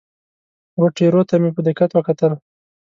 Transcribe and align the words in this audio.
وه 0.79 0.87
ټیرو 0.97 1.21
ته 1.29 1.35
مې 1.41 1.49
په 1.55 1.61
دقت 1.67 1.89
وکتل. 1.93 2.31